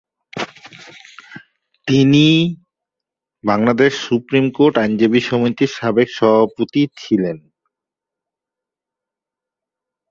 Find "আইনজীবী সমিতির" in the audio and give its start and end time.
4.77-5.71